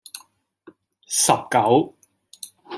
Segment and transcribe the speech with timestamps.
[1.05, 1.93] 十九